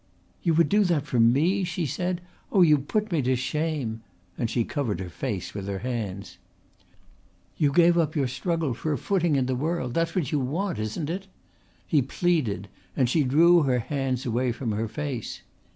[0.41, 2.21] "You would do that for me?" she said.
[2.51, 4.01] "Oh, you put me to shame!"
[4.35, 6.39] and she covered her face with her hands.
[7.57, 10.79] "You give up your struggle for a footing in the world that's what you want,
[10.79, 11.27] isn't it?"
[11.85, 12.67] He pleaded,
[12.97, 15.43] and she drew her hands away from her face.